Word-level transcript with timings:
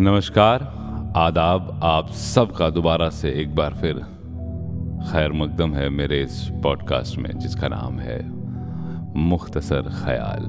नमस्कार। 0.00 0.62
आदाब, 1.16 1.80
आप 1.84 2.10
सबका 2.10 2.68
दोबारा 2.70 3.08
से 3.10 3.30
एक 3.32 3.54
बार 3.54 3.74
फिर 3.74 3.94
खैर 5.10 5.32
मकदम 5.32 5.74
है 5.74 5.88
मेरे 5.88 6.20
इस 6.22 6.38
पॉडकास्ट 6.62 7.18
में, 7.18 7.38
जिसका 7.38 7.68
नाम 7.68 7.98
है 7.98 8.18
मुख्तसर 9.20 9.90
ख्याल। 9.98 10.48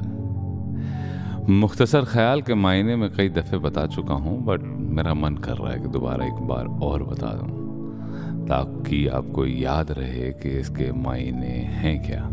मुख्तसर 1.51 2.05
ख्याल 2.05 2.41
के 2.41 2.53
मायने 2.53 2.95
में 2.95 3.09
कई 3.11 3.29
दफ़े 3.29 3.57
बता 3.57 3.85
चुका 3.87 4.13
हूँ 4.13 4.39
बट 4.45 4.61
मेरा 4.91 5.13
मन 5.13 5.35
कर 5.37 5.57
रहा 5.57 5.71
है 5.73 5.79
कि 5.79 5.87
दोबारा 5.87 6.25
एक 6.25 6.39
बार 6.47 6.67
और 6.83 7.03
बता 7.03 7.33
दूँ, 7.33 8.47
ताकि 8.47 9.07
आपको 9.07 9.45
याद 9.45 9.91
रहे 9.91 10.31
कि 10.33 10.59
इसके 10.59 10.91
मायने 10.91 11.55
हैं 11.75 11.99
क्या। 12.07 12.29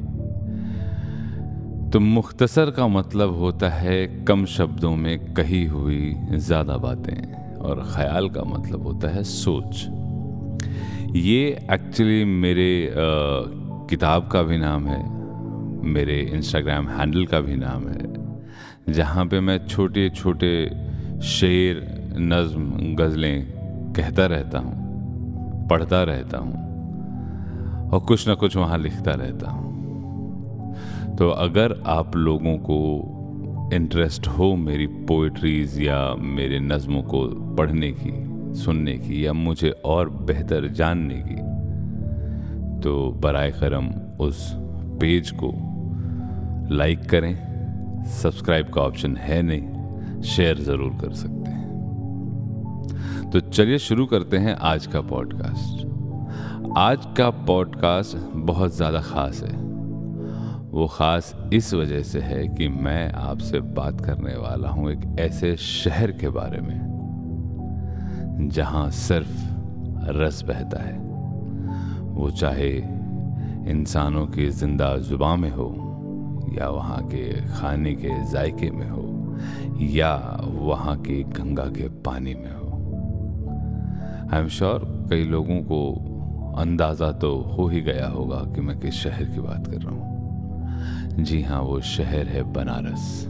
तो 1.92 2.00
मुख्तसर 2.00 2.70
का 2.70 2.86
मतलब 2.86 3.34
होता 3.34 3.68
है 3.70 4.24
कम 4.24 4.44
शब्दों 4.46 4.94
में 4.96 5.34
कही 5.34 5.64
हुई 5.66 6.14
ज़्यादा 6.30 6.76
बातें 6.76 7.58
और 7.58 7.82
ख्याल 7.94 8.28
का 8.30 8.42
मतलब 8.46 8.82
होता 8.82 9.08
है 9.08 9.22
सोच। 9.24 9.84
ये 11.16 11.38
एक्चुअली 11.72 12.24
मेरे 12.24 12.70
आ, 12.86 12.92
किताब 13.90 14.28
का 14.32 14.42
भी 14.42 14.58
नाम 14.58 14.86
है 14.86 15.02
मेरे 15.92 16.20
इंस्टाग्राम 16.34 16.88
हैंडल 16.88 17.24
का 17.26 17.40
भी 17.40 17.56
नाम 17.56 17.88
है 17.88 18.92
जहाँ 18.92 19.24
पे 19.26 19.40
मैं 19.40 19.58
छोटे 19.66 20.08
छोटे 20.10 20.52
शेर 21.28 21.80
नज्म 22.32 22.94
गज़लें 22.96 23.92
कहता 23.96 24.26
रहता 24.26 24.58
हूँ 24.58 25.68
पढ़ता 25.68 26.02
रहता 26.02 26.38
हूँ 26.38 27.90
और 27.90 28.04
कुछ 28.08 28.28
ना 28.28 28.34
कुछ 28.34 28.56
वहाँ 28.56 28.78
लिखता 28.78 29.14
रहता 29.14 29.50
हूँ। 29.50 29.67
तो 31.18 31.28
अगर 31.28 31.82
आप 31.86 32.16
लोगों 32.16 32.56
को 32.58 33.70
इंटरेस्ट 33.74 34.26
हो 34.28 34.56
मेरी 34.56 34.86
पोइट्रीज़ 34.86 35.80
या 35.82 36.14
मेरे 36.14 36.60
नज़मों 36.60 37.02
को 37.02 37.24
पढ़ने 37.56 37.90
की, 37.92 38.12
सुनने 38.54 38.92
की 38.92 39.26
या 39.26 39.32
मुझे 39.32 39.70
और 39.70 40.10
बेहतर 40.10 40.68
जानने 40.68 41.14
की 41.14 41.36
तो 42.80 43.10
बर 43.12 43.50
करम 43.50 43.88
उस 44.20 44.52
पेज 45.00 45.30
को 45.30 45.52
लाइक 46.76 47.00
करें। 47.00 47.34
सब्सक्राइब 48.04 48.66
का 48.68 48.80
ऑप्शन 48.80 49.16
है 49.16 49.42
नहीं 49.42 50.22
शेयर 50.22 50.58
ज़रूर 50.58 50.96
कर 51.00 51.12
सकते 51.12 51.50
हैं। 51.50 53.30
तो 53.30 53.40
चलिए 53.40 53.78
शुरू 53.78 54.06
करते 54.06 54.36
हैं 54.36 54.54
आज 54.54 54.86
का 54.86 55.00
पॉडकास्ट 55.00 55.86
आज 56.78 57.06
का 57.16 57.30
पॉडकास्ट 57.30 58.16
बहुत 58.34 58.76
ज़्यादा 58.76 59.00
ख़ास 59.00 59.42
है। 59.42 59.67
वो 60.78 60.86
ख़ास 60.86 61.34
इस 61.52 61.72
वजह 61.74 62.02
से 62.02 62.20
है 62.20 62.46
कि 62.48 62.66
मैं 62.68 63.12
आपसे 63.12 63.60
बात 63.76 64.00
करने 64.00 64.34
वाला 64.36 64.68
हूँ 64.68 64.90
एक 64.90 65.16
ऐसे 65.20 65.56
शहर 65.56 66.10
के 66.12 66.28
बारे 66.28 66.60
में, 66.60 66.78
जहाँ 68.48 68.90
सिर्फ़ 68.90 70.12
रस 70.16 70.42
बहता 70.42 70.82
है। 70.82 70.96
वो 72.14 72.30
चाहे 72.30 72.68
इंसानों 73.70 74.26
की 74.26 74.46
ज़िंदा 74.50 74.96
जुबा 74.98 75.34
में 75.36 75.50
हो, 75.50 75.68
या 76.58 76.68
वहाँ 76.68 77.02
के 77.08 77.24
खाने 77.48 77.94
के 77.94 78.10
जायके 78.32 78.70
में 78.70 78.88
हो, 78.88 79.06
या 79.88 80.12
वहाँ 80.42 80.96
की 80.98 81.22
गंगा 81.32 81.64
के 81.70 81.88
पानी 82.02 82.34
में 82.34 82.52
हो। 82.52 82.68
आई 84.32 84.40
एम 84.40 84.48
श्योर 84.48 84.86
कई 85.10 85.24
लोगों 85.24 85.60
को 85.62 85.80
अंदाज़ा 86.58 87.10
तो 87.18 87.34
हो 87.48 87.66
ही 87.68 87.80
गया 87.80 88.08
होगा 88.08 88.40
कि 88.54 88.60
मैं 88.60 88.78
किस 88.80 88.94
शहर 88.94 89.24
की 89.24 89.40
बात 89.40 89.66
कर 89.66 89.76
रहा 89.76 89.94
हूँ। 89.94 90.17
जी 91.20 91.42
हाँ 91.42 91.60
वो 91.62 91.80
शहर 91.80 92.26
है 92.26 92.42
बनारस। 92.52 93.26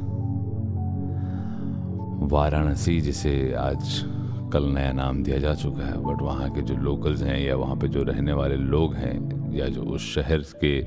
वाराणसी, 2.33 3.01
जिसे 3.01 3.55
आज 3.55 4.05
कल 4.53 4.65
नया 4.75 4.93
नाम 4.93 5.23
दिया 5.23 5.39
जा 5.39 5.55
चुका 5.55 5.85
है 5.85 5.97
बट 6.05 6.23
वहाँ 6.23 6.51
के 6.51 6.63
जो 6.63 6.77
लोकल्स 6.77 7.23
हैं 7.23 7.39
या 7.41 7.57
वहाँ 7.57 7.77
पे 7.77 7.89
जो 7.89 8.03
रहने 8.03 8.33
वाले 8.33 8.57
लोग 8.57 8.95
हैं, 8.95 9.17
या 9.55 9.69
जो 9.69 9.83
उस 9.83 10.15
शहर 10.15 10.45
के 10.65 10.81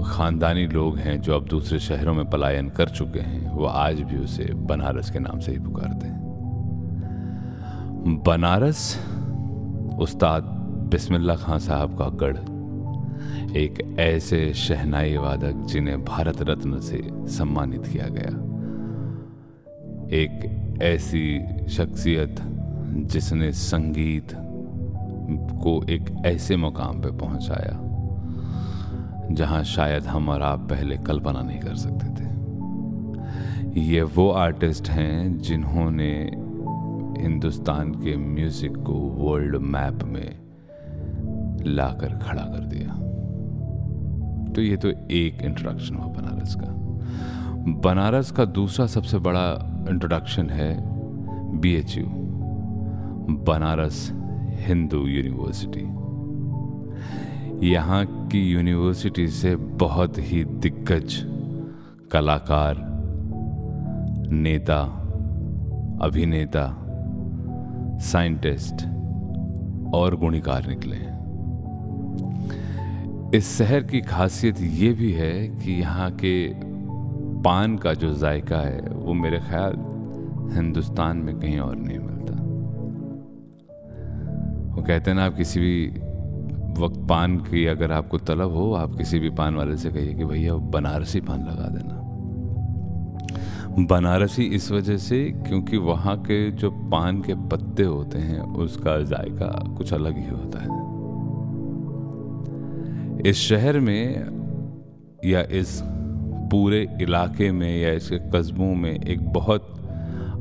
ख़ानदानी 0.00 0.66
लोग 0.66 0.98
हैं 0.98 1.20
जो 1.20 1.34
अब 1.36 1.46
दूसरे 1.48 1.78
शहरों 1.78 2.14
में 2.14 2.30
पलायन 2.30 2.68
कर 2.68 2.88
चुके 2.88 3.20
हैं, 3.20 3.50
वो 3.50 3.66
आज 3.66 4.00
भी 4.00 4.16
उसे 4.16 4.44
बनारस 4.66 5.10
के 5.10 5.18
नाम 5.18 5.38
से 5.38 5.52
ही 5.52 5.58
पुकारते 5.58 6.06
हैं। 6.06 6.18
बनारस, 8.26 8.98
उस्ताद 10.00 10.42
बिस्मिल्लाह 10.92 11.36
खां 11.36 11.58
साहब 11.58 11.98
का 11.98 12.08
गढ़। 12.22 12.36
एक 13.56 13.96
ऐसे 14.00 14.52
शहनाई 14.54 15.16
वादक 15.16 15.66
जिन्हें 15.66 16.04
भारत 16.04 16.42
रत्न 16.42 16.80
से 16.80 17.00
सम्मानित 17.28 17.86
किया 17.86 18.06
गया। 18.08 18.32
एक 20.16 20.78
ऐसी 20.82 21.40
शख्सियत 21.68 22.36
जिसने 23.06 23.52
संगीत 23.52 24.28
को 25.62 25.82
एक 25.90 26.10
ऐसे 26.26 26.56
मुकाम 26.56 27.00
पे 27.02 27.10
पहुँचाया, 27.10 27.78
जहाँ 29.34 29.64
शायद 29.64 30.04
हम 30.04 30.28
और 30.28 30.42
आप 30.42 30.60
पहले 30.60 30.96
कल्पना 30.96 31.42
नहीं 31.42 31.60
कर 31.60 31.74
सकते 31.74 32.06
थे। 32.06 33.80
ये 33.80 34.02
वो 34.02 34.30
आर्टिस्ट 34.30 34.88
हैं 34.88 35.38
जिन्होंने 35.38 36.12
हिंदुस्तान 37.22 37.92
के 37.94 38.16
म्यूज़िक 38.16 38.76
को 38.76 38.92
वर्ल्ड 38.92 39.56
मैप 39.56 40.02
में 40.04 40.38
लाकर 41.66 42.18
खड़ा 42.18 42.42
कर 42.42 42.64
दिया। 42.64 43.09
तो 44.50 44.62
ये 44.62 44.76
तो 44.76 44.88
एक 45.10 45.42
इंट्रोडक्शन 45.42 45.94
हुआ 45.94 46.06
बनारस 46.06 46.54
का। 46.54 46.66
बनारस 47.80 48.30
का 48.30 48.44
दूसरा 48.44 48.86
सबसे 48.86 49.18
बड़ा 49.18 49.46
इंट्रोडक्शन 49.90 50.50
है 50.50 50.72
B 51.60 51.74
H 51.74 51.96
U 51.98 52.04
Banaras 53.46 54.08
Hindu 54.60 55.06
University 55.06 55.88
यहाँ 57.66 58.04
की 58.28 58.40
यूनिवर्सिटी 58.50 59.26
से 59.28 59.56
बहुत 59.56 60.18
ही 60.18 60.44
दिग्गज 60.44 61.14
कलाकार, 62.12 62.76
नेता, 64.30 64.80
अभिनेता 66.02 66.64
साइंटिस्ट 68.00 68.86
और 69.94 70.16
गुणिकार 70.16 70.66
निकले 70.66 70.96
हैं। 70.96 71.09
इस 73.34 73.58
शहर 73.58 73.82
की 73.82 74.00
खासियत 74.00 74.56
ये 74.60 74.92
भी 74.92 75.12
है 75.12 75.48
कि 75.48 75.72
यहाँ 75.72 76.10
के 76.10 76.48
पान 77.42 77.76
का 77.76 77.94
जो 77.94 78.14
जायका 78.14 78.56
है, 78.56 78.80
वो 78.80 79.14
मेरे 79.14 79.38
ख्याल 79.38 79.72
हिंदुस्तान 80.54 81.16
में 81.16 81.40
कहीं 81.40 81.58
और 81.58 81.76
नहीं 81.76 81.98
मिलता। 81.98 82.34
वो 84.74 84.82
कहते 84.82 85.10
हैं 85.10 85.18
ना, 85.18 85.24
आप 85.24 85.36
किसी 85.36 85.60
भी 85.60 85.86
वक्त 86.82 87.06
पान 87.08 87.38
की 87.38 87.66
अगर 87.66 87.92
आपको 87.92 88.18
तलब 88.18 88.54
हो, 88.54 88.72
आप 88.72 88.94
किसी 88.94 89.18
भी 89.18 89.30
पान 89.30 89.54
वाले 89.54 89.76
से 89.76 89.90
कहिए 89.90 90.14
कि 90.14 90.24
भैया 90.24 90.54
बनारसी 90.54 91.20
पान 91.20 91.40
लगा 91.40 91.68
देना। 91.68 91.96
बनारसी 93.84 94.44
इस 94.44 94.72
वजह 94.72 94.96
से 94.96 95.24
क्योंकि 95.24 95.76
वहाँ 95.76 96.16
के 96.16 96.50
जो 96.50 96.70
पान 96.70 97.20
के 97.20 97.34
पत्ते 97.34 97.82
होते 97.82 98.18
हैं, 98.18 98.40
उसका 98.40 99.02
जायका 99.02 99.74
कुछ 99.76 99.92
अलग 99.92 100.18
ही 100.18 100.28
होता 100.28 100.62
है। 100.62 100.79
इस 103.26 103.36
शहर 103.36 103.80
में 103.80 104.24
या 105.24 105.40
इस 105.40 105.80
पूरे 106.50 106.88
इलाके 107.02 107.52
में 107.52 107.80
या 107.80 107.90
इसके 107.92 108.18
कस्बों 108.30 108.74
में 108.74 109.00
एक 109.00 109.20
बहुत 109.20 109.66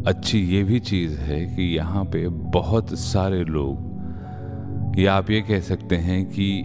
अच्छी 0.07 0.39
ये 0.39 0.63
भी 0.63 0.79
चीज़ 0.79 1.17
है 1.19 1.55
कि 1.55 1.63
यहाँ 1.77 2.05
पे 2.05 2.27
बहुत 2.27 2.99
सारे 2.99 3.43
लोग, 3.43 4.99
या 4.99 5.13
आप 5.13 5.29
ये 5.31 5.41
कह 5.41 5.59
सकते 5.59 5.95
हैं 5.95 6.25
कि 6.25 6.63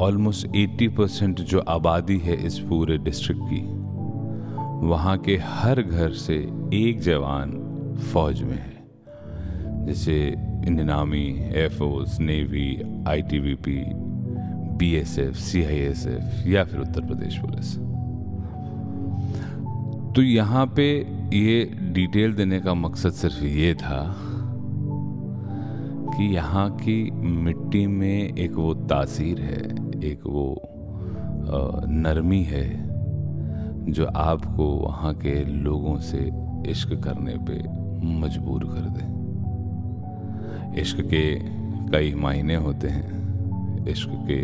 ऑलमोस्ट 0.00 0.46
80 0.46 0.88
परसेंट 0.88 1.40
जो 1.40 1.58
आबादी 1.58 2.18
है 2.18 2.46
इस 2.46 2.58
पूरे 2.58 2.98
डिस्ट्रिक्ट 2.98 3.42
की, 3.44 3.62
वहाँ 4.86 5.18
के 5.18 5.36
हर 5.36 5.82
घर 5.82 6.12
से 6.12 6.36
एक 6.74 7.00
जवान 7.00 7.52
फौज 8.12 8.42
में 8.42 8.58
है। 8.58 9.86
जैसे 9.86 10.28
Indian 10.66 10.90
army 10.90 11.26
air force 11.54 12.20
navy 12.20 12.82
ITBP 13.08 14.07
BSF 14.78 15.34
CISF 15.36 16.46
या 16.46 16.64
फिर 16.64 16.80
उत्तर 16.80 17.06
प्रदेश 17.06 17.38
पुलिस। 17.38 17.74
तो 20.14 20.22
यहाँ 20.22 20.66
पे 20.66 20.88
ये 21.34 21.64
डिटेल 21.92 22.32
देने 22.34 22.60
का 22.60 22.74
मकसद 22.74 23.12
सिर्फ़ 23.12 23.44
ये 23.44 23.74
था 23.74 24.02
कि 26.10 26.24
यहाँ 26.34 26.70
की 26.70 27.10
मिट्टी 27.10 27.86
में 27.86 28.36
एक 28.36 28.52
वो 28.52 28.74
तासीर 28.74 29.40
है, 29.40 29.62
एक 30.04 30.20
वो 30.26 30.46
नरमी 31.88 32.42
है 32.42 32.66
जो 33.92 34.06
आपको 34.06 34.64
वहाँ 34.76 35.14
के 35.14 35.44
लोगों 35.44 35.98
से 36.00 36.30
इश्क 36.70 36.92
करने 37.04 37.34
पे 37.40 37.58
मजबूर 38.20 38.64
कर 38.64 38.88
दे। 38.90 39.04
इश्क 40.80 41.00
के 41.04 41.24
कई 41.90 42.14
मायने 42.14 42.56
होते 42.56 42.88
हैं। 42.88 43.86
इश्क 43.88 44.10
के 44.28 44.40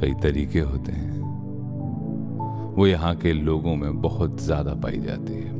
कई 0.00 0.14
तरीके 0.22 0.60
होते 0.60 0.92
हैं। 0.92 1.18
वो 2.76 2.86
यहाँ 2.86 3.14
के 3.16 3.32
लोगों 3.32 3.74
में 3.76 4.00
बहुत 4.02 4.40
ज़्यादा 4.42 4.74
पाई 4.74 4.98
जाती 4.98 5.32
है। 5.32 5.58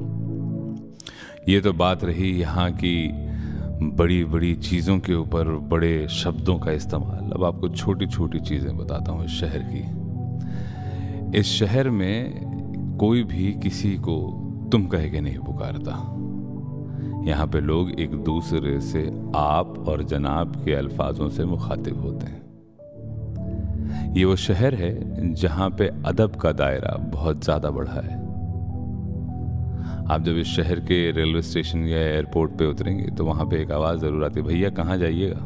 ये 1.49 1.61
तो 1.61 1.73
बात 1.73 2.05
रही 2.05 2.31
यहाँ 2.41 2.71
की 2.73 3.09
बड़ी 3.83 4.25
बड़ी 4.25 4.55
चीज़ों 4.55 4.99
के 4.99 5.15
ऊपर 5.15 5.49
बड़े 5.69 6.07
शब्दों 6.09 6.59
का 6.59 6.73
इस्तेमाल। 6.73 7.31
अब 7.33 7.45
आपको 7.45 7.69
छोटी 7.69 8.07
छोटी 8.07 8.41
चीज़ें 8.41 8.77
बताता 8.77 9.13
हूँ 9.13 9.25
इस 9.25 9.31
शहर 9.31 9.63
की। 9.67 11.39
इस 11.39 11.47
शहर 11.47 11.91
में 11.91 12.97
कोई 13.01 13.23
भी 13.25 13.53
किसी 13.53 13.97
को 13.99 14.17
तुम 14.73 14.87
कह 14.87 15.09
के 15.09 15.21
नहीं 15.21 15.39
पुकारता। 15.39 15.93
यहाँ 17.29 17.47
पे 17.47 17.61
लोग 17.61 17.91
एक 18.01 18.15
दूसरे 18.25 18.81
से 18.81 19.07
आप 19.37 19.85
और 19.89 20.03
जनाब 20.03 20.63
के 20.65 20.75
अल्फाजों 20.75 21.29
से 21.29 21.45
मुखातिब 21.45 22.01
होते 22.01 22.27
हैं। 22.27 22.50
ये 24.11 24.25
वो 24.25 24.35
शहर 24.37 24.75
है 24.75 25.35
जहाँ 25.35 25.69
पे 25.71 25.87
अदब 26.07 26.37
का 26.37 26.53
दायरा 26.53 26.97
बहुत 27.11 27.45
ज़्यादा 27.45 27.71
बढ़ा 27.71 28.01
है। 28.01 28.19
आप 30.07 30.23
जब 30.23 30.39
इस 30.39 30.47
शहर 30.47 30.81
के 30.81 31.11
रेलवे 31.11 31.43
स्टेशन 31.43 31.87
या 31.87 31.99
एयरपोर्ट 31.99 32.53
पे 32.59 32.67
उतरेंगे 32.67 33.11
तो 33.17 33.25
वहाँ 33.25 33.47
पे 33.47 33.61
एक 33.63 33.71
आवाज़ 33.73 34.01
ज़रूर 34.01 34.25
आती 34.25 34.41
है, 34.41 34.47
भैया, 34.47 34.71
कहाँ 34.71 34.97
जाइएगा? 34.99 35.41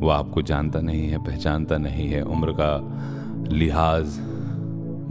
वो 0.00 0.08
आपको 0.10 0.42
जानता 0.42 0.80
नहीं 0.80 1.08
है, 1.08 1.18
पहचानता 1.24 1.78
नहीं 1.78 2.08
है, 2.08 2.22
उम्र 2.22 2.52
का 2.60 2.70
लिहाज 3.52 4.16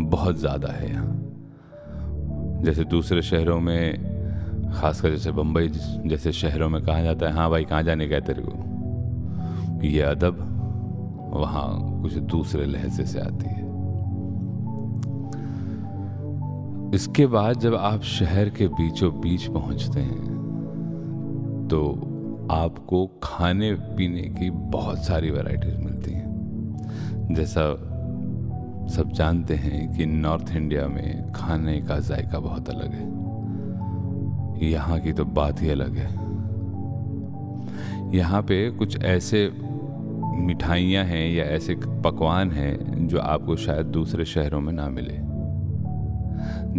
बहुत 0.09 0.38
ज़्यादा 0.38 0.71
है 0.71 0.89
यहाँ। 0.91 2.61
जैसे 2.63 2.83
दूसरे 2.85 3.21
शहरों 3.21 3.59
में, 3.59 4.71
खासकर 4.73 5.09
जैसे 5.09 5.31
बम्बई 5.31 5.67
जैसे 6.07 6.31
शहरों 6.31 6.69
में 6.69 6.81
कहा 6.85 7.01
जाता 7.03 7.27
है 7.27 7.33
हाँ 7.33 7.50
भाई, 7.50 7.65
कहाँ 7.65 7.83
जाने 7.83 8.07
का 8.07 8.15
है 8.15 8.21
तेरे 8.21 8.44
को 8.45 9.88
ये 9.88 10.01
अदब 10.01 10.50
वहाँ 11.33 12.01
कुछ 12.01 12.13
दूसरे 12.13 12.65
लहजे 12.65 13.06
से 13.06 13.19
आती 13.19 13.45
है। 13.45 13.62
इसके 16.95 17.25
बाद 17.27 17.59
जब 17.59 17.75
आप 17.75 18.01
शहर 18.01 18.50
के 18.50 18.68
बीचों 18.68 19.12
बीच 19.21 19.47
पहुँचते 19.47 20.00
हैं 20.00 20.31
तो 21.69 21.80
आपको 22.51 23.06
खाने 23.24 23.74
पीने 23.74 24.21
की 24.21 24.50
बहुत 24.51 25.03
सारी 25.03 25.31
वैरायटीज 25.31 25.77
मिलती 25.80 26.12
हैं। 26.12 27.33
जैसा 27.33 27.62
सब 28.88 29.12
जानते 29.12 29.56
हैं 29.56 29.97
कि 29.97 30.06
नॉर्थ 30.06 30.56
इंडिया 30.56 30.88
में 30.88 31.31
खाने 31.31 31.79
का 31.81 32.00
जायका 32.00 32.39
बहुत 32.39 32.69
अलग 32.69 32.94
है। 32.94 33.12
यहाँ 34.69 35.00
की 35.00 35.13
तो 35.13 35.25
बात 35.25 35.62
ही 35.62 35.69
अलग 35.69 35.95
है। 35.95 36.09
यहाँ 38.18 38.41
पे 38.41 38.69
कुछ 38.71 39.03
ऐसे 39.03 39.45
मिठाइयाँ 40.35 41.03
हैं 41.06 41.27
या 41.30 41.44
ऐसे 41.45 41.75
पकवान 42.03 42.51
हैं 42.51 43.07
जो 43.07 43.19
आपको 43.19 43.56
शायद 43.56 43.85
दूसरे 43.85 44.25
शहरों 44.25 44.62
में 44.62 44.74
ना 44.74 44.88
मिले। 44.89 45.18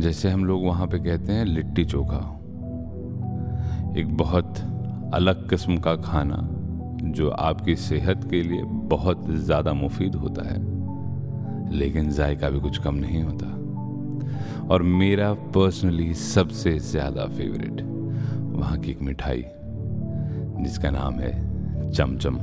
जैसे 0.00 0.30
हम 0.30 0.44
लोग 0.44 0.64
वहाँ 0.64 0.86
पे 0.86 0.98
कहते 0.98 1.32
हैं 1.32 1.44
लिट्टी 1.44 1.84
चोखा। 1.84 2.18
एक 4.00 4.16
बहुत 4.16 4.58
अलग 5.14 5.48
किस्म 5.50 5.76
का 5.76 5.94
खाना 5.96 6.36
जो 7.12 7.30
आपकी 7.30 7.76
सेहत 7.76 8.24
के 8.30 8.42
लिए 8.42 8.62
बहुत 8.88 9.26
ज़्यादा 9.30 9.72
मुफीद 9.72 10.14
होता 10.14 10.48
है, 10.48 10.58
लेकिन 11.72 12.10
जायका 12.10 12.50
भी 12.50 12.60
कुछ 12.60 12.78
कम 12.78 12.94
नहीं 12.94 13.22
होता। 13.22 13.46
और 14.66 14.82
मेरा 14.82 15.32
पर्सनली 15.54 16.12
सबसे 16.14 16.78
ज़्यादा 16.78 17.26
फेवरेट 17.26 17.82
वहाँ 18.56 18.78
की 18.78 18.90
एक 18.90 19.02
मिठाई, 19.02 19.44
जिसका 20.64 20.90
नाम 20.90 21.14
है 21.14 21.32
चमचम। 21.92 22.38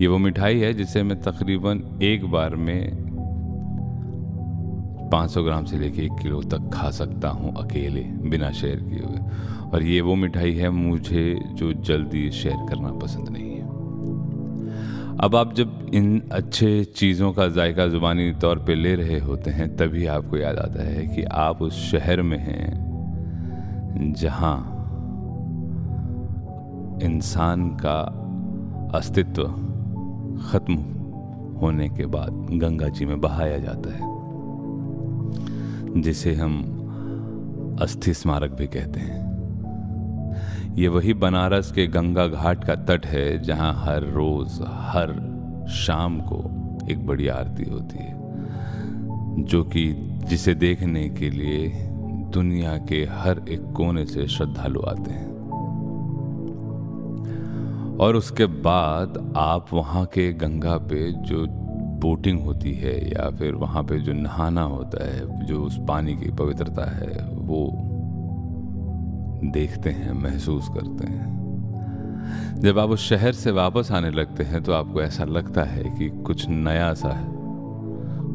ये 0.00 0.06
वो 0.06 0.18
मिठाई 0.18 0.58
है 0.60 0.74
जिसे 0.74 1.02
मैं 1.02 1.20
तकरीबन 1.20 1.98
एक 2.02 2.30
बार 2.30 2.56
में 2.56 3.12
500 5.10 5.42
ग्राम 5.42 5.64
से 5.64 5.78
लेके 5.78 6.02
एक 6.02 6.12
किलो 6.22 6.42
तक 6.42 6.70
खा 6.72 6.90
सकता 6.90 7.28
हूँ 7.28 7.54
अकेले, 7.64 8.02
बिना 8.02 8.50
शेयर 8.50 8.76
किए 8.76 9.00
हुए। 9.00 9.18
और 9.70 9.82
ये 9.82 10.00
वो 10.00 10.14
मिठाई 10.14 10.52
है 10.52 10.70
मुझे 10.70 11.40
जो 11.52 11.72
जल्दी 11.72 12.30
शेयर 12.30 12.66
करना 12.68 12.92
पसंद 12.92 13.28
नहीं 13.28 13.50
है। 13.50 13.62
अब 15.20 15.36
आप 15.36 15.54
जब 15.54 15.90
इन 15.94 16.22
अच्छे 16.32 16.84
चीज़ों 16.84 17.32
का 17.32 17.48
जायका 17.48 17.86
ज़ुबानी 17.86 18.32
तौर 18.32 18.58
पे 18.58 18.74
ले 18.74 18.94
रहे 18.94 19.18
होते 19.18 19.50
हैं, 19.50 19.76
तभी 19.76 20.06
आपको 20.06 20.36
याद 20.36 20.58
आता 20.58 20.82
है 20.82 21.06
कि 21.06 21.22
आप 21.22 21.62
उस 21.62 21.90
शहर 21.90 22.22
में 22.22 22.38
हैं 22.38 24.12
जहाँ 24.12 24.78
इंसान 27.02 27.68
का 27.70 28.21
अस्तित्व 28.94 29.42
ख़त्म 30.42 30.74
होने 31.60 31.88
के 31.88 32.06
बाद 32.06 32.32
गंगा 32.52 32.88
जी 32.88 33.04
में 33.06 33.20
बहाया 33.20 33.58
जाता 33.58 33.90
है, 33.90 34.10
जिसे 36.02 36.34
हम 36.34 36.54
अस्थि 37.82 38.14
स्मारक 38.14 38.50
भी 38.50 38.66
कहते 38.66 39.00
हैं। 39.00 39.20
ये 40.76 40.88
वही 40.88 41.14
बनारस 41.14 41.72
के 41.72 41.86
गंगा 41.86 42.26
घाट 42.26 42.64
का 42.64 42.74
तट 42.74 43.06
है, 43.06 43.38
जहाँ 43.42 43.72
हर 43.76 44.04
रोज, 44.10 44.60
हर 44.62 45.14
शाम 45.76 46.20
को 46.20 46.38
एक 46.90 47.06
बड़ी 47.06 47.28
आरती 47.28 47.70
होती 47.70 47.98
है, 47.98 48.14
जो 49.44 49.62
कि 49.64 49.92
जिसे 50.28 50.54
देखने 50.54 51.08
के 51.10 51.30
लिए 51.30 51.68
दुनिया 52.32 52.76
के 52.88 53.04
हर 53.12 53.44
एक 53.48 53.72
कोने 53.76 54.06
से 54.06 54.26
श्रद्धालु 54.28 54.82
आते 54.88 55.10
हैं। 55.10 55.31
और 58.02 58.16
उसके 58.16 58.46
बाद 58.46 59.34
आप 59.36 59.66
वहाँ 59.72 60.04
के 60.04 60.32
गंगा 60.32 60.76
पे 60.76 61.10
जो 61.12 61.46
बोटिंग 62.00 62.40
होती 62.40 62.72
है 62.72 62.94
या 63.10 63.28
फिर 63.30 63.54
वहाँ 63.54 63.82
पे 63.82 63.98
जो 64.00 64.12
नहाना 64.12 64.62
होता 64.62 65.04
है, 65.04 65.46
जो 65.46 65.62
उस 65.62 65.78
पानी 65.88 66.14
की 66.14 66.30
पवित्रता 66.30 66.84
है, 66.90 67.28
वो 67.32 67.70
देखते 69.52 69.90
हैं, 69.90 70.12
महसूस 70.12 70.68
करते 70.68 71.06
हैं। 71.06 72.60
जब 72.60 72.78
आप 72.78 72.90
उस 72.90 73.08
शहर 73.08 73.32
से 73.32 73.50
वापस 73.50 73.92
आने 73.92 74.10
लगते 74.10 74.44
हैं 74.44 74.62
तो 74.62 74.72
आपको 74.72 75.02
ऐसा 75.02 75.24
लगता 75.24 75.62
है 75.62 75.82
कि 75.98 76.08
कुछ 76.22 76.48
नया 76.48 76.92
सा 76.94 77.08
है, 77.08 77.26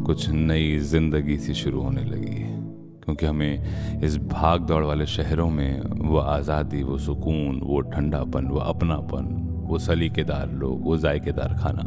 कुछ 0.06 0.30
नई 0.30 0.78
ज़िंदगी 0.80 1.38
सी 1.38 1.54
शुरू 1.54 1.82
होने 1.82 2.04
लगी 2.04 2.36
है। 2.36 2.56
क्योंकि 3.04 3.26
हमें 3.26 4.02
इस 4.02 4.18
भाग 4.18 4.62
दौड़ 4.62 4.84
वाले 4.84 5.06
शहरों 5.06 5.50
में 5.50 5.82
वो 6.10 6.18
आज़ादी, 6.18 6.84
वो 6.84 6.98
सुकून, 6.98 7.60
वो 7.64 7.82
ठंडापन, 7.82 8.48
वो 8.48 8.60
अपनापन 8.60 9.47
वो 9.68 9.80
सलीकेदार 9.80 10.52
लोग, 10.52 10.84
वो 10.84 10.98
जायकेदार 10.98 11.54
खाना 11.54 11.84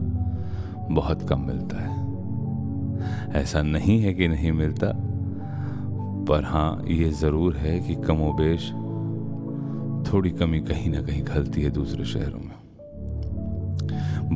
बहुत 0.90 1.28
कम 1.28 1.40
मिलता 1.40 1.76
है। 1.78 1.98
ऐसा 3.34 3.62
नहीं 3.62 4.00
है 4.00 4.12
कि 4.14 4.28
नहीं 4.28 4.52
मिलता, 4.52 4.92
पर 6.28 6.44
हाँ 6.44 6.84
ये 6.88 7.10
ज़रूर 7.12 7.56
है 7.56 7.78
कि 7.80 7.94
कमोबेश 8.06 8.70
थोड़ी 10.02 10.30
कमी 10.30 10.60
कहीं 10.60 10.90
ना 10.90 11.00
कहीं 11.02 11.22
खलती 11.24 11.62
है 11.62 11.70
दूसरे 11.70 12.04
शहरों 12.04 12.40
में। 12.40 12.58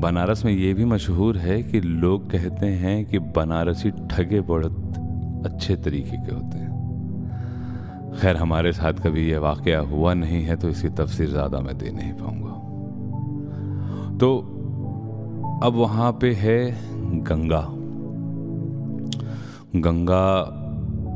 बनारस 0.01 0.45
में 0.45 0.53
ये 0.53 0.73
भी 0.75 0.85
मशहूर 0.85 1.37
है 1.39 1.63
कि 1.63 1.81
लोग 1.81 2.31
कहते 2.31 2.67
हैं 2.67 3.05
कि 3.05 3.19
बनारसी 3.19 3.91
ठगे 4.11 4.41
बहुत 4.43 5.47
अच्छे 5.47 5.77
तरीके 5.77 6.17
के 6.17 6.35
होते 6.35 6.59
हैं। 6.59 6.73
खैर, 8.21 8.37
हमारे 8.37 8.73
साथ 8.73 8.93
कभी 9.05 9.31
यह 9.31 9.39
वाक़ 9.41 9.69
हुआ 9.91 10.15
नहीं 10.15 10.43
है 10.43 10.57
तो 10.57 10.69
इसकी 10.69 10.89
तफसीर 10.89 11.29
ज़्यादा 11.31 11.61
मैं 11.61 11.77
दे 11.79 11.91
नहीं 11.91 12.13
पाऊँगा। 12.13 12.53
तो 14.21 14.37
अब 15.62 15.75
वहाँ 15.75 16.12
पे 16.12 16.33
है 16.33 16.59
गंगा। 17.25 17.64
गंगा 19.80 20.26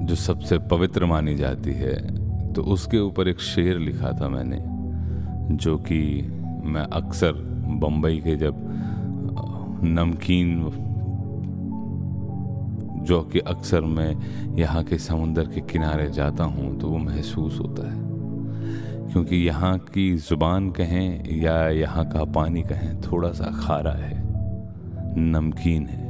जो 0.07 0.15
सबसे 0.15 0.59
पवित्र 0.59 1.07
मानी 1.07 1.35
जाती 1.35 1.73
है 1.73 1.97
तो 2.53 2.63
उसके 2.63 2.99
ऊपर 2.99 3.29
एक 3.29 3.41
शेर 3.41 3.79
लिखा 3.79 4.13
था 4.13 4.29
मैंने, 4.29 4.59
जो 5.57 5.77
कि 5.79 6.01
मैं 6.65 6.83
अक्सर 6.83 7.33
बम्बई 7.81 8.17
के 8.17 8.37
जब 8.37 8.55
नमकीन 9.85 10.71
जो 13.05 13.21
कि 13.23 13.39
अक्सर 13.39 13.81
मैं 13.81 14.15
यहाँ 14.57 14.83
के 14.85 14.99
समुंदर 14.99 15.47
के 15.47 15.61
किनारे 15.61 16.11
जाता 16.11 16.45
हूँ 16.45 16.79
तो 16.79 16.89
वो 16.89 16.99
महसूस 16.99 17.59
होता 17.61 17.89
है। 17.91 18.18
क्योंकि 19.13 19.37
यहाँ 19.37 19.77
की 19.79 20.15
ज़ुबान 20.19 20.71
कहें 20.71 21.37
या 21.37 21.57
यहाँ 21.69 22.09
का 22.09 22.25
पानी 22.33 22.63
कहें, 22.63 23.01
थोड़ा 23.03 23.33
सा 23.33 23.51
खारा 23.61 23.93
है, 23.93 24.17
नमकीन 25.23 25.87
है। 25.87 26.07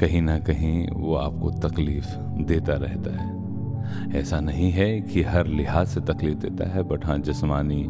कहीं 0.00 0.20
ना 0.22 0.38
कहीं 0.38 0.86
वो 0.88 1.14
आपको 1.16 1.50
तकलीफ़ 1.60 2.14
देता 2.44 2.74
रहता 2.76 3.16
है। 3.16 4.18
ऐसा 4.18 4.40
नहीं 4.40 4.70
है 4.72 5.00
कि 5.00 5.22
हर 5.22 5.46
लिहाज 5.46 5.86
से 5.86 6.00
तकलीफ़ 6.02 6.38
देता 6.38 6.68
है, 6.70 6.82
बट 6.82 7.04
हाँ 7.04 7.18
जिसमानी 7.18 7.82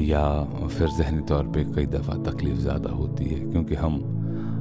या 0.00 0.26
फिर 0.68 0.88
जहनी 0.88 1.22
तौर 1.22 1.46
पे 1.46 1.64
कई 1.74 1.86
दफ़ा 1.88 2.14
तकलीफ़ 2.22 2.58
ज़्यादा 2.58 2.90
होती 2.90 3.24
है, 3.24 3.38
क्योंकि 3.42 3.74
हम 3.74 3.98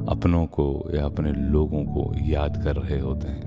अपनों 0.09 0.45
को 0.47 0.67
या 0.95 1.05
अपने 1.05 1.31
लोगों 1.31 1.83
को 1.85 2.11
याद 2.25 2.61
कर 2.63 2.75
रहे 2.75 2.99
होते 2.99 3.27
हैं। 3.27 3.44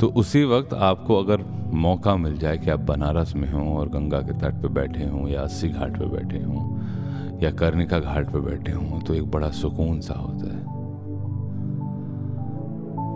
तो 0.00 0.06
उसी 0.06 0.44
वक्त 0.44 0.74
आपको 0.74 1.16
अगर 1.16 1.42
मौका 1.74 2.16
मिल 2.16 2.38
जाए 2.38 2.58
कि 2.58 2.70
आप 2.70 2.80
बनारस 2.80 3.34
में 3.36 3.52
हों 3.52 3.76
और 3.76 3.88
गंगा 3.88 4.20
के 4.20 4.32
तट 4.32 4.62
पे 4.62 4.68
बैठे 4.68 5.04
हों 5.04 5.28
या 5.28 5.42
अस्सी 5.42 5.68
घाट 5.68 5.98
पे 5.98 6.06
बैठे 6.06 6.42
हों 6.42 7.40
या 7.42 7.50
कर्णिका 7.50 7.98
घाट 7.98 8.32
पे 8.32 8.40
बैठे 8.40 8.72
हों 8.72 9.00
तो 9.00 9.14
एक 9.14 9.30
बड़ा 9.30 9.50
सुकून 9.50 10.00
सा 10.00 10.14
होता 10.14 10.46
है। 10.46 10.62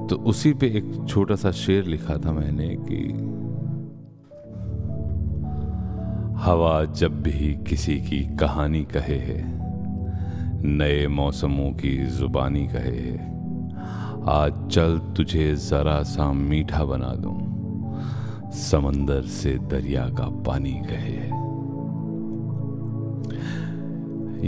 तो 0.09 0.17
उसी 0.17 0.53
पे 0.53 0.67
एक 0.67 0.93
छोटा 1.09 1.35
सा 1.35 1.51
शेर 1.51 1.85
लिखा 1.85 2.17
था 2.17 2.33
मैंने 2.33 2.69
कि 2.81 3.03
हवा 6.43 6.85
जब 6.85 7.23
भी 7.23 7.55
किसी 7.69 7.95
की 8.01 8.37
कहानी 8.37 8.85
कहे 8.85 9.19
है, 9.19 9.43
नए 10.67 11.07
मौसमों 11.07 11.71
की 11.71 11.97
जुबानी 12.07 12.67
कहे 12.67 13.01
है। 13.01 13.32
आज 14.29 14.69
चल 14.71 14.99
तुझे 15.17 15.57
जरा 15.57 16.03
सा 16.03 16.33
मीठा 16.33 16.85
बना 16.85 17.15
दूँ। 17.15 17.53
समंदर 18.51 19.23
से 19.23 19.59
दरिया 19.59 20.09
का 20.09 20.43
पानी 20.43 20.73
कहे 20.73 21.43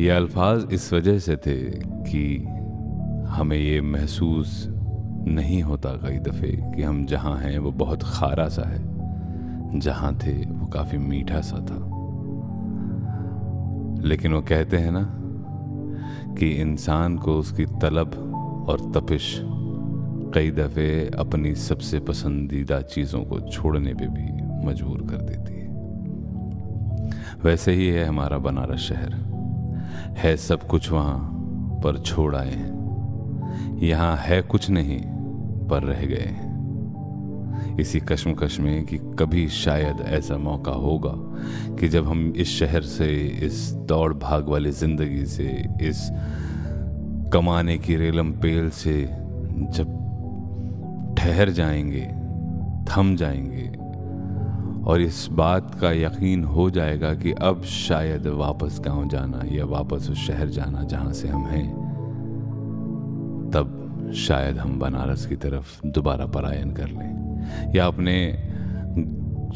ये 0.01 0.11
अल्फाज 0.11 0.67
इस 0.73 0.93
वजह 0.93 1.19
से 1.19 1.37
थे 1.37 1.57
कि 1.81 2.45
हमें 3.29 3.57
ये 3.57 3.81
महसूस 3.81 4.69
नहीं 5.27 5.63
होता 5.63 5.91
कई 5.91 6.19
दफ़े 6.19 6.73
कि 6.77 6.83
हम 6.83 7.07
जहाँ 7.07 7.37
हैं 7.39 7.59
वो 7.59 7.71
बहुत 7.71 8.03
खारा 8.03 8.49
सा 8.49 8.63
है। 8.63 8.95
जहाँ 9.81 10.15
थे 10.15 10.51
वो 10.51 10.67
काफ़ी 10.67 10.99
मीठा 10.99 11.41
सा 11.41 11.57
था। 11.57 11.79
लेकिन 14.03 14.33
वो 14.33 14.41
कहते 14.41 14.77
हैं 14.77 14.93
ना 14.93 15.13
कि 16.35 16.51
इंसान 16.51 17.17
को 17.17 17.39
उसकी 17.39 17.67
तलब 17.67 18.31
और 18.69 18.93
तपिश 18.97 19.43
कई 20.35 20.51
दफ़े 20.51 21.11
अपनी 21.19 21.55
सबसे 21.55 22.01
पसंदीदा 22.01 22.81
चीज़ों 22.81 23.25
को 23.25 23.41
छोड़ने 23.41 23.95
पे 23.95 24.07
भी 24.07 24.45
मजबूर 24.67 25.01
कर 25.11 25.17
देती 25.17 25.55
है। 25.55 25.69
वैसे 27.45 27.73
ही 27.73 27.89
है 27.89 28.05
हमारा 28.05 28.39
बनारस 28.39 28.81
शहर। 28.81 29.13
है 30.19 30.37
सब 30.37 30.67
कुछ 30.67 30.91
वहाँ 30.91 31.31
पर 31.85 31.99
छोड़ 31.99 32.37
आए 32.37 32.51
हैं। 32.51 32.75
यहाँ 33.83 34.17
है 34.17 34.43
कुछ 34.43 34.71
नहीं, 34.71 35.01
पर 35.69 35.83
रह 35.83 36.07
गए 36.07 36.25
हैं। 36.25 36.55
इसी 37.81 38.01
कश्मकश 38.01 38.61
में 38.61 38.85
कि 38.85 38.99
कभी 38.99 39.49
शायद 39.49 39.97
ऐसा 40.01 40.37
मौका 40.37 40.73
होगा 40.73 41.15
कि 41.77 41.89
जब 41.89 42.09
हम 42.09 42.33
इस 42.37 42.49
शहर 42.49 42.83
से, 42.83 43.27
इस 43.27 43.73
दौड़ 43.73 44.15
भाग 44.15 44.49
वाली 44.49 44.71
ज़िंदगी 44.71 45.27
से, 45.27 45.69
इस 45.83 46.11
कमाने 47.33 47.79
की 47.79 47.97
रेलम 47.97 48.33
पेल 48.33 48.71
से 48.71 49.09
जब 49.55 50.04
ठहर 51.25 51.51
जाएँगे, 51.51 52.03
थम 52.85 53.15
जाएँगे 53.17 53.67
और 54.85 55.01
इस 55.01 55.29
बात 55.33 55.75
का 55.75 55.93
यकीन 55.93 56.45
हो 56.45 56.71
जाएगा 56.71 57.15
कि 57.15 57.33
अब 57.33 57.63
शायद 57.63 58.27
वापस 58.27 58.81
गाँव 58.81 59.09
जाना 59.09 59.41
या 59.53 59.65
वापस 59.65 60.09
उस 60.11 60.27
शहर 60.27 60.49
जाना 60.49 60.83
जहाँ 60.83 61.13
से 61.13 61.29
हम 61.29 61.47
हैं, 61.47 61.67
तब 63.55 64.13
शायद 64.15 64.59
हम 64.59 64.79
बनारस 64.79 65.27
की 65.27 65.37
तरफ़ 65.37 65.87
दोबारा 65.87 66.27
पलायन 66.27 66.73
कर 66.73 66.89
लें 66.89 67.73
या 67.75 67.87
अपने 67.87 68.17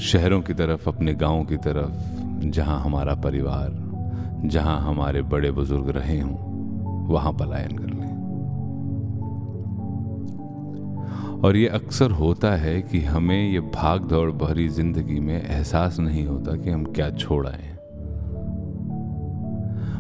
शहरों 0.00 0.40
की 0.42 0.54
तरफ़, 0.54 0.88
अपने 0.88 1.14
गाँव 1.14 1.44
की 1.44 1.56
तरफ़, 1.56 2.48
जहाँ 2.50 2.80
हमारा 2.80 3.14
परिवार, 3.14 3.70
जहाँ 4.44 4.80
हमारे 4.80 5.22
बड़े 5.22 5.50
बुज़ुर्ग 5.50 5.88
रहे 5.90 6.20
हों, 6.20 6.37
वहाँ 7.08 7.32
पलायन 7.32 7.78
कर 7.78 7.87
लें। 7.87 7.97
और 11.45 11.57
ये 11.57 11.66
अक्सर 11.68 12.11
होता 12.11 12.50
है 12.50 12.83
कि 12.83 13.00
हमें 13.00 13.52
ये 13.52 13.61
भाग 13.61 14.02
दौड़ 14.02 14.30
भरी 14.30 14.68
ज़िंदगी 14.68 15.21
में 15.21 15.42
एहसास 15.42 15.99
नहीं 15.99 16.26
होता 16.26 16.57
कि 16.57 16.71
हम 16.71 16.85
क्या 16.85 17.11
छोड़ 17.11 17.47
आए 17.47 17.76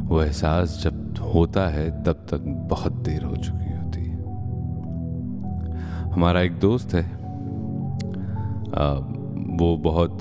वो 0.04 0.22
एहसास 0.22 0.80
जब 0.84 1.14
होता 1.34 1.66
है 1.68 2.02
तब 2.04 2.26
तक 2.30 2.40
बहुत 2.70 2.92
देर 2.92 3.24
हो 3.24 3.36
चुकी 3.36 3.72
होती 3.72 4.00
है। 4.00 4.16
हमारा 6.12 6.40
एक 6.40 6.58
दोस्त 6.58 6.94
है। 6.94 7.04
आ, 8.74 8.92
वो 9.60 9.76
बहुत 9.76 10.18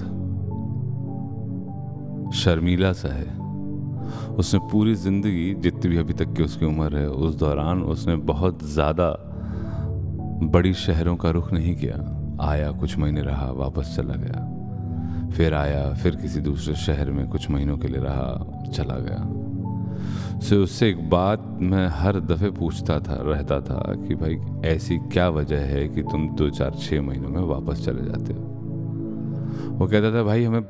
शर्मीला 2.36 2.94
सा 2.94 3.14
है। 3.14 3.38
उसने 4.36 4.60
पूरी 4.72 4.96
ज़िंदगी 4.96 5.54
जितनी 5.54 5.90
भी 5.90 5.98
अभी 5.98 6.14
तक 6.14 6.34
की 6.34 6.44
उसकी 6.44 6.66
उम्र 6.66 6.98
है 6.98 7.10
उस 7.10 7.36
दौरान 7.36 7.84
उसने 7.84 8.16
बहुत 8.16 8.64
ज़्यादा 8.64 9.27
बड़ी 10.40 10.74
शहरों 10.74 11.16
का 11.16 11.30
रुख 11.30 11.54
नहीं 11.54 11.76
किया। 11.76 12.24
आया 12.42 12.72
कुछ 12.72 12.98
महीने 12.98 13.22
रहा, 13.22 13.52
वापस 13.52 13.96
चला 13.96 14.14
गया। 14.14 14.54
फिर 15.30 15.54
आया, 15.54 15.94
फिर 15.94 16.16
किसी 16.16 16.40
दूसरे 16.40 16.76
शहर 16.76 17.12
में 17.12 17.28
कुछ 17.28 17.50
महीनों 17.50 17.78
के 17.78 17.88
लिए 17.88 18.02
रहा, 18.02 18.62
चला 18.74 18.96
गया। 19.00 19.48
से 20.40 20.56
उससे 20.56 20.90
एक 20.90 21.10
बात 21.10 21.58
मैं 21.62 21.88
हर 21.88 22.20
दफ़े 22.20 22.52
पूछता 22.52 23.00
था, 23.00 23.22
रहता 23.22 23.62
था 23.62 23.96
कि 24.08 24.16
भाई, 24.16 24.38
ऐसी 24.66 24.98
क्या 24.98 25.30
वजह 25.30 25.60
है 25.60 25.88
कि 25.88 26.02
तुम 26.02 26.36
दो 26.36 26.50
चार 26.50 26.72
छः 26.72 27.02
महीनों 27.02 27.30
में 27.30 27.42
वापस 27.42 27.86
चले 27.86 28.06
जाते 28.06 28.34
हो? 28.34 28.40
वो 29.70 29.88
कहता 29.88 30.14
था, 30.14 30.24
भाई, 30.24 30.44
हमें 30.44 30.62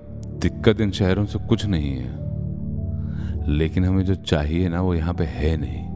दिक्कत 0.41 0.81
इन 0.81 0.91
शहरों 0.91 1.25
से 1.25 1.39
कुछ 1.39 1.65
नहीं 1.65 1.95
है। 1.95 2.27
लेकिन 3.50 3.86
हमें 3.86 4.05
जो 4.05 4.15
चाहिए 4.15 4.69
ना, 4.69 4.81
वो 4.81 4.93
यहाँ 4.93 5.13
पे 5.13 5.24
है 5.24 5.57
नहीं। 5.57 5.87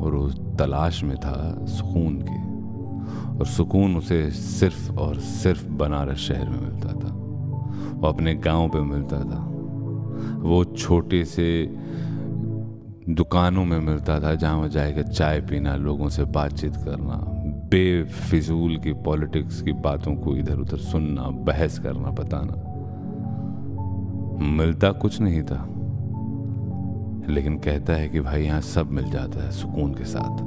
और 0.00 0.14
वो 0.14 0.28
तलाश 0.30 1.04
में 1.04 1.16
था 1.16 1.66
सुकून 1.66 2.22
के। 2.22 2.50
और 3.38 3.46
सुकून 3.46 3.96
उसे 3.96 4.30
सिर्फ़ 4.30 4.92
और 4.92 5.20
सिर्फ़ 5.20 5.68
बनारस 5.68 6.18
शहर 6.18 6.48
में 6.48 6.60
मिलता 6.60 6.88
था। 6.88 7.12
वो 7.92 8.08
अपने 8.08 8.34
गाँव 8.34 8.68
पे 8.68 8.80
मिलता 8.80 9.20
था। 9.20 9.46
वो 10.38 10.64
छोटे 10.64 11.24
से 11.24 11.76
दुकानों 13.08 13.64
में 13.64 13.80
मिलता 13.80 14.20
था 14.20 14.34
जहाँ 14.34 14.56
वो 14.56 14.68
जाएगा 14.68 15.02
चाय 15.02 15.40
पीना, 15.40 15.76
लोगों 15.76 16.08
से 16.08 16.24
बातचीत 16.24 16.76
करना, 16.76 17.24
बेफिजूल 17.46 18.76
की 18.76 18.92
पॉलिटिक्स 18.92 19.62
की 19.62 19.72
बातों 19.72 20.14
को 20.14 20.36
इधर 20.36 20.56
उधर 20.56 20.76
सुनना, 20.76 21.22
बहस 21.22 21.78
करना, 21.78 22.10
बताना। 22.10 22.52
मिलता 24.44 24.92
कुछ 24.92 25.20
नहीं 25.20 25.42
था। 25.42 25.68
लेकिन 27.28 27.58
कहता 27.58 27.92
है 27.92 28.08
कि 28.08 28.20
भाई 28.20 28.44
यहाँ 28.44 28.60
सब 28.60 28.90
मिल 28.90 29.10
जाता 29.10 29.44
है 29.44 29.50
सुकून 29.50 29.94
के 29.94 30.04
साथ। 30.04 30.38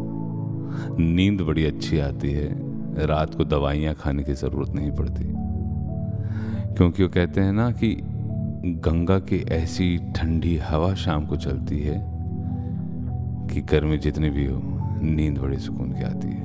नींद 1.00 1.42
बड़ी 1.42 1.66
अच्छी 1.66 2.00
आती 2.00 2.32
है। 2.32 2.74
रात 3.06 3.36
को 3.36 3.46
दवाइयाँ 3.46 3.96
खाने 3.96 4.24
की 4.24 4.34
ज़रूरत 4.34 4.70
नहीं 4.70 4.92
पड़ती। 4.92 5.24
क्योंकि 6.76 7.04
वो 7.04 7.10
कहते 7.10 7.42
हैं 7.42 7.54
ना 7.54 7.72
कि 7.72 7.98
गंगा 8.66 9.20
की 9.20 9.38
ऐसी 9.38 9.98
ठंडी 10.16 10.58
हवा 10.58 10.94
शाम 10.94 11.26
को 11.26 11.36
चलती 11.36 11.80
है 11.80 12.14
कि 13.54 13.62
गर्मी 13.62 13.98
जितनी 13.98 14.30
भी 14.30 14.46
हो, 14.46 14.62
नींद 15.02 15.38
बड़ी 15.38 15.58
सुकून 15.58 15.92
की 15.92 16.04
आती 16.04 16.28
है। 16.28 16.44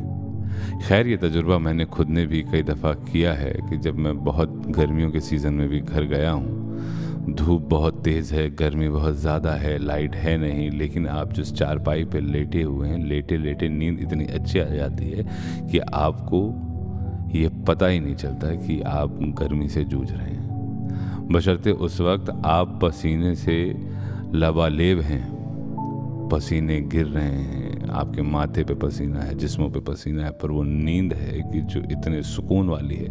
खैर, 0.80 1.06
ये 1.06 1.16
तजुर्बा 1.16 1.58
मैंने 1.58 1.84
खुद 1.84 2.08
ने 2.08 2.26
भी 2.26 2.42
कई 2.42 2.62
दफ़ा 2.62 2.92
किया 2.92 3.32
है 3.32 3.54
कि 3.70 3.76
जब 3.76 3.96
मैं 3.96 4.24
बहुत 4.24 4.62
गर्मियों 4.66 5.10
के 5.10 5.20
सीज़न 5.20 5.54
में 5.54 5.68
भी 5.68 5.80
घर 5.80 6.02
गया 6.02 6.30
हूँ 6.30 6.67
धूप 7.28 7.62
बहुत 7.62 8.02
तेज़ 8.04 8.34
है, 8.34 8.48
गर्मी 8.50 8.88
बहुत 8.88 9.14
ज़्यादा 9.14 9.52
है, 9.52 9.78
लाइट 9.78 10.14
है 10.14 10.36
नहीं, 10.38 10.70
लेकिन 10.70 11.06
आप 11.08 11.32
जिस 11.32 11.52
चारपाई 11.52 12.04
पे 12.04 12.20
लेटे 12.20 12.62
हुए 12.62 12.88
हैं, 12.88 12.98
लेटे 13.04 13.36
लेटे 13.36 13.68
नींद 13.68 14.00
इतनी 14.00 14.24
अच्छी 14.24 14.58
आ 14.58 14.64
जाती 14.64 15.10
है 15.10 15.24
कि 15.70 15.78
आपको 15.78 16.40
ये 17.38 17.48
पता 17.68 17.86
ही 17.86 18.00
नहीं 18.00 18.14
चलता 18.14 18.54
कि 18.56 18.80
आप 18.80 19.18
गर्मी 19.38 19.68
से 19.68 19.84
जूझ 19.84 20.10
रहे 20.12 20.30
हैं। 20.30 21.28
बशर्ते 21.32 21.70
उस 21.70 22.00
वक्त 22.00 22.30
आप 22.44 22.78
पसीने 22.82 23.34
से 23.34 23.74
लबालेब 24.34 25.00
हैं, 25.00 25.24
पसीने 26.32 26.80
गिर 26.80 27.06
रहे 27.06 27.24
हैं, 27.24 27.88
आपके 27.88 28.22
माथे 28.22 28.64
पे 28.64 28.74
पसीना 28.74 29.20
है, 29.20 29.34
जिस्मों 29.34 29.70
पे 29.70 29.80
पसीना 29.80 30.24
है, 30.24 30.30
पर 30.30 30.50
वो 30.50 30.62
नींद 30.62 31.12
है 31.12 31.40
कि 31.52 31.60
जो 31.60 31.80
इतने 31.80 32.22
सुकून 32.22 32.68
वाली 32.68 32.96
है, 32.96 33.10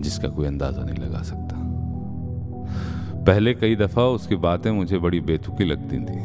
जिसका 0.00 0.28
कोई 0.28 0.46
अंदाज़ा 0.46 0.84
नहीं 0.84 1.04
लगा 1.04 1.22
सकता। 1.22 1.43
पहले 3.26 3.54
कई 3.54 3.76
दफ़ा 3.76 4.02
उसकी 4.02 4.36
बातें 4.36 4.70
मुझे 4.70 4.98
बड़ी 4.98 5.20
बेतुकी 5.20 5.64
लगती 5.64 5.98
थी। 5.98 6.22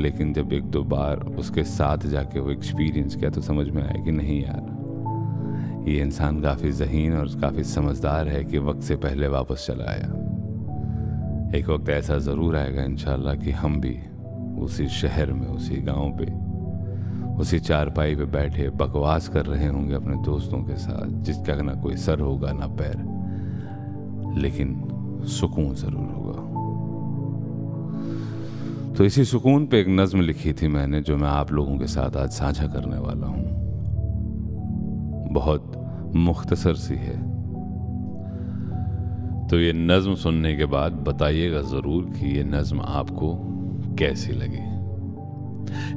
लेकिन 0.00 0.32
जब 0.32 0.52
एक 0.52 0.64
दो 0.64 0.82
बार 0.84 1.16
उसके 1.16 1.64
साथ 1.64 1.98
जाके 1.98 2.40
वो 2.40 2.50
एक्सपीरियंस 2.50 3.16
किया 3.16 3.30
तो 3.30 3.40
समझ 3.40 3.68
में 3.68 3.82
आया 3.82 4.04
कि 4.04 4.12
नहीं 4.12 4.42
यार, 4.42 5.84
ये 5.88 6.00
इंसान 6.02 6.40
काफ़ी 6.42 6.72
जहीन 6.72 7.16
और 7.16 7.28
काफ़ी 7.40 7.64
समझदार 7.64 8.28
है 8.28 8.44
कि 8.44 8.58
वक्त 8.58 8.82
से 8.82 8.96
पहले 8.96 9.28
वापस 9.28 9.64
चला 9.66 9.90
आया। 9.90 10.08
एक 11.58 11.68
वक्त 11.68 11.88
ऐसा 11.88 12.18
ज़रूर 12.18 12.56
आएगा 12.56 12.82
इन 12.82 12.96
कि 13.44 13.50
हम 13.50 13.80
भी 13.80 13.98
उसी 14.62 14.88
शहर 14.88 15.32
में, 15.32 15.46
उसी 15.48 15.76
गाँव 15.76 16.18
पे, 16.20 16.26
उसी 17.34 17.58
चारपाई 17.60 18.14
पे 18.14 18.24
बैठे 18.24 18.68
बकवास 18.70 19.28
कर 19.28 19.46
रहे 19.46 19.66
होंगे 19.66 19.94
अपने 19.94 20.16
दोस्तों 20.16 20.58
के 20.58 20.76
साथ, 20.76 21.06
जिसका 21.06 21.54
ना 21.54 21.74
कोई 21.74 21.96
सर 21.96 22.20
होगा, 22.20 22.52
ना 22.52 22.66
पैर। 22.66 23.16
लेकिन 24.40 24.85
सुकून 25.24 25.74
ज़रूर 25.74 26.08
होगा। 26.12 26.54
तो 28.94 29.04
इसी 29.04 29.24
सुकून 29.24 29.66
पे 29.66 29.80
एक 29.80 29.88
नज्म 29.88 30.20
लिखी 30.20 30.52
थी 30.52 30.68
मैंने, 30.68 31.00
जो 31.00 31.16
मैं 31.16 31.28
आप 31.28 31.52
लोगों 31.52 31.78
के 31.78 31.86
साथ 31.86 32.16
आज 32.16 32.30
साझा 32.30 32.66
करने 32.66 32.98
वाला 32.98 33.26
हूँ। 33.26 33.44
बहुत 35.32 35.72
मुख्तसर 36.16 36.74
सी 36.74 36.94
है। 36.94 37.16
तो 39.48 39.58
ये 39.58 39.72
नज्म 39.72 40.14
सुनने 40.14 40.56
के 40.56 40.64
बाद 40.64 40.92
बताइएगा 40.92 41.60
ज़रूर 41.60 42.04
कि 42.04 42.36
ये 42.36 42.44
नज्म 42.44 42.80
आपको 42.80 43.34
कैसी 43.98 44.32
लगी। 44.32 44.64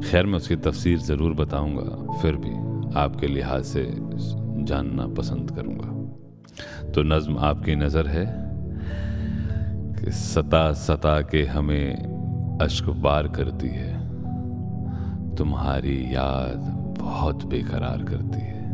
खैर, 0.09 0.25
मैं 0.25 0.37
उसकी 0.37 0.55
तफसीर 0.55 0.97
ज़रूर 0.97 1.33
बताऊँगा, 1.33 2.17
फिर 2.21 2.35
भी 2.35 2.53
आपके 2.99 3.27
लिहाज 3.27 3.63
से 3.63 3.83
जानना 4.63 5.07
पसंद 5.07 5.51
करूँगा। 5.51 6.91
तो 6.91 7.03
नज्म 7.03 7.37
आपकी 7.37 7.75
नज़र 7.75 8.07
है 8.07 8.48
सता 10.07 10.73
सता 10.73 11.21
के 11.21 11.43
हमें 11.45 11.95
अश्क 12.61 12.89
बार 12.89 13.27
करती 13.27 13.67
है। 13.67 14.09
तुम्हारी 15.35 16.15
याद 16.15 16.57
बहुत 16.99 17.45
बेकरार 17.45 18.03
करती 18.03 18.39
है। 18.39 18.71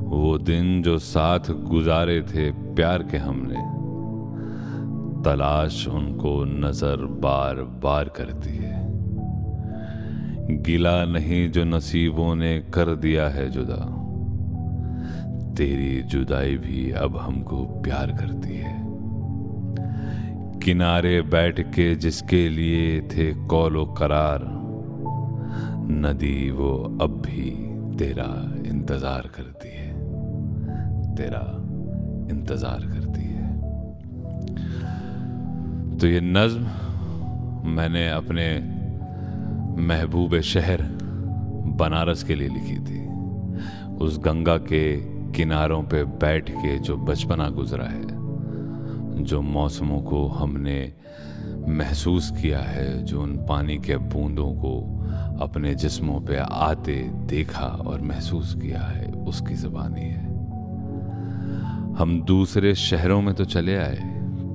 वो 0.00 0.38
दिन 0.38 0.82
जो 0.82 0.98
साथ 0.98 1.40
गुजारे 1.50 2.22
थे 2.22 2.50
प्यार 2.50 3.02
के 3.02 3.16
हमने, 3.16 3.76
तलाश 5.22 5.88
उनको 5.88 6.44
नज़र 6.44 6.96
बार 6.96 7.54
बार 7.54 8.08
करती 8.08 8.56
है। 8.56 8.86
गिला 10.62 11.04
नहीं 11.04 11.50
जो 11.50 11.64
नसीबों 11.64 12.34
ने 12.34 12.60
कर 12.60 12.94
दिया 12.94 13.28
है 13.28 13.50
जुदा, 13.50 14.02
तेरी 15.54 16.02
जुदाई 16.02 16.56
भी 16.56 16.90
अब 16.90 17.16
हमको 17.16 17.64
प्यार 17.64 18.12
करती 18.12 18.56
है। 18.56 18.85
किनारे 20.66 21.20
बैठ 21.22 21.60
के 21.74 21.94
जिसके 21.94 22.48
लिए 22.48 23.00
थे 23.00 23.24
कौलो 23.46 23.84
करार, 23.98 24.40
नदी 25.90 26.50
वो 26.50 26.70
अब 27.02 27.22
भी 27.26 27.50
तेरा 27.98 28.26
इंतज़ार 28.66 29.28
करती 29.36 29.68
है, 29.68 29.92
तेरा 31.14 31.42
इंतज़ार 32.30 32.80
करती 32.80 33.22
है। 33.22 33.46
तो 35.98 36.06
ये 36.06 36.20
नज्म 36.20 37.70
मैंने 37.70 38.08
अपने 38.08 38.48
महबूब 39.86 40.40
शहर 40.40 40.82
बनारस 41.78 42.22
के 42.22 42.34
लिए 42.34 42.48
लिखी 42.48 42.78
थी। 42.80 43.00
उस 43.96 44.18
गंगा 44.18 44.56
के 44.64 44.84
किनारों 45.32 45.82
पे 45.82 46.04
बैठ 46.18 46.50
के 46.50 46.78
जो 46.78 46.96
बचपना 46.96 47.48
गुजरा 47.50 47.84
है 47.84 48.15
जो 49.18 49.40
मौसमों 49.42 50.00
को 50.00 50.26
हमने 50.28 50.92
महसूस 51.68 52.30
किया 52.30 52.60
है, 52.60 53.04
जो 53.04 53.22
उन 53.22 53.36
पानी 53.46 53.78
के 53.78 53.96
बूंदों 53.96 54.52
को 54.54 55.02
अपने 55.44 55.74
जिस्मों 55.74 56.20
पे 56.20 56.36
आते 56.36 56.94
देखा 57.26 57.66
और 57.66 58.00
महसूस 58.00 58.54
किया 58.54 58.80
है, 58.80 59.12
उसकी 59.12 59.54
जबानी 59.54 60.00
है। 60.00 60.24
हम 61.98 62.22
दूसरे 62.22 62.74
शहरों 62.74 63.20
में 63.22 63.34
तो 63.34 63.44
चले 63.44 63.76
आए, 63.76 63.98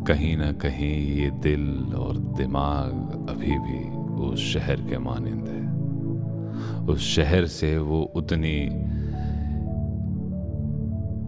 कहीं 0.07 0.37
ना 0.37 0.51
कहीं 0.51 0.95
ये 1.15 1.29
दिल 1.31 1.95
और 1.95 2.17
दिमाग 2.17 3.27
अभी 3.29 3.57
भी 3.59 3.79
उस 4.25 4.39
शहर 4.53 4.75
के 4.75 4.97
मानंद 4.97 5.47
है। 5.47 6.85
उस 6.85 7.01
शहर 7.01 7.45
से 7.45 7.77
वो 7.77 8.01
उतनी 8.15 8.69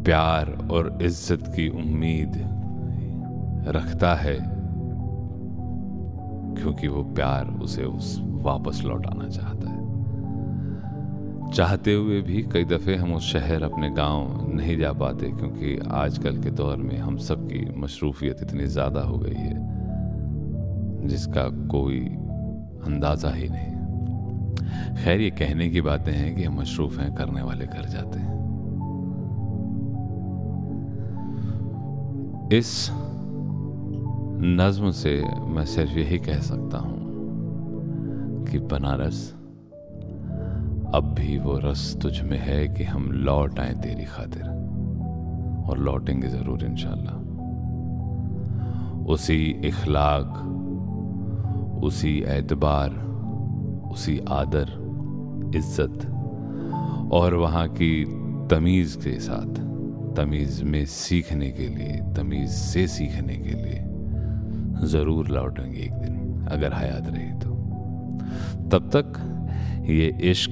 प्यार 0.04 0.68
और 0.72 0.98
इज़्ज़त 1.02 1.44
की 1.56 1.68
उम्मीद 1.70 2.36
रखता 3.68 4.14
है, 4.16 4.36
क्योंकि 6.56 6.88
वो 6.88 7.04
प्यार 7.04 7.48
उसे 7.62 7.84
उस 7.84 8.18
वापस 8.44 8.82
लौटाना 8.86 9.28
चाहता 9.30 9.70
है। 9.70 9.82
चाहते 11.52 11.94
हुए 11.94 12.22
भी 12.22 12.42
कई 12.44 12.66
दफ़े 12.66 12.96
हम 12.96 13.14
उस 13.14 13.32
शहर 13.34 13.64
अपने 13.64 13.90
गाँव 13.90 14.54
नहीं 14.56 14.78
जा 14.78 14.92
पाते, 14.94 15.30
क्योंकि 15.30 15.78
आजकल 15.92 16.42
के 16.42 16.52
दौर 16.52 16.78
में 16.78 16.98
हम 16.98 17.18
सब 17.18 17.48
की 17.48 17.66
मशरूफियत 17.80 18.42
इतनी 18.42 18.66
ज़्यादा 18.68 19.02
हो 19.02 19.18
गई 19.18 19.36
है, 19.36 19.56
जिसका 21.08 21.44
कोई 21.72 22.00
अंदाज़ा 22.86 23.30
ही 23.30 23.50
नहीं। 23.50 23.72
खैर, 24.96 25.22
ये 25.22 25.30
कहने 25.30 25.70
की 25.70 25.82
बातें 25.82 26.12
हैं 26.12 26.36
कि 26.36 26.44
हम 26.44 26.60
मशरूफ़ 26.60 27.00
हैं, 27.00 27.14
करने 27.16 27.42
वाले 27.42 27.66
कर 27.66 27.86
जाते 27.86 28.20
हैं। 28.20 28.32
इस 32.54 32.90
नज्म 34.46 34.92
से 34.92 35.24
मैं 35.48 35.66
सिर्फ़ 35.66 35.92
यही 35.92 36.18
कह 36.18 36.40
सकता 36.40 36.78
हूँ 36.78 38.46
कि 38.46 38.60
बनारस, 38.60 39.32
अब 40.96 41.16
भी 41.20 41.38
वो 41.38 41.58
रस 41.58 41.98
तुझ 42.02 42.22
में 42.22 42.38
है 42.38 42.68
कि 42.68 42.84
हम 42.84 43.12
लौट 43.12 43.60
आए 43.60 43.74
तेरी 43.74 44.06
खातिर। 44.06 44.44
और 45.70 45.78
लौटेंगे 45.78 46.28
ज़रूर, 46.28 46.64
इंशाल्लाह। 46.66 47.16
उसी 49.06 49.62
इखलाक, 49.66 50.34
उसी 51.84 52.24
एतबार, 52.28 52.90
उसी 53.92 54.20
आदर, 54.30 54.68
इज़्ज़त 55.56 56.06
और 57.14 57.34
वहाँ 57.34 57.68
की 57.68 58.06
तमीज़ 58.52 58.98
के 58.98 59.20
साथ, 59.20 59.56
तमीज़ 60.16 60.64
में 60.64 60.86
सीखने 60.86 61.52
के 61.52 61.68
लिए, 61.68 62.14
तमीज़ 62.14 62.52
से 62.52 62.88
सीखने 62.88 63.36
के 63.36 63.54
लिए 63.54 63.93
ज़रूर 64.84 65.28
लौटेंगे 65.28 65.80
एक 65.80 65.94
दिन, 65.94 66.46
अगर 66.52 66.74
हयात 66.74 67.08
रही 67.08 67.32
तो। 67.40 67.50
तब 68.70 68.90
तक 68.96 69.86
ये 69.90 70.08
इश्क 70.32 70.52